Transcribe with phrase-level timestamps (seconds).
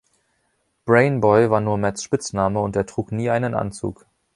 [0.83, 4.07] „Brain Boy“ war nur Matts Spitzname und er trug nie einen Anzug.